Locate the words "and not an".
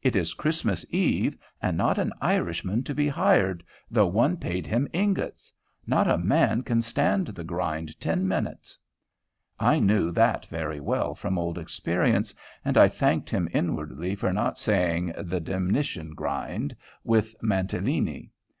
1.60-2.12